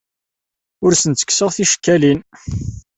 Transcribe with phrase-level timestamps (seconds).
[0.83, 2.19] Ur asen-ttekkseɣ ticekkalin.